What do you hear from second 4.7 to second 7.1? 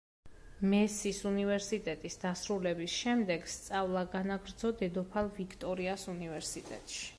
დედოფალ ვიქტორიას უნივერსიტეტში.